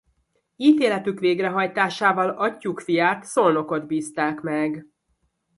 Ítéletük 0.55 1.19
végrehajtásával 1.19 2.29
atyjuk 2.29 2.79
fiát 2.79 3.23
Szolnokot 3.23 3.87
bízták 3.87 4.41
meg. 4.41 4.85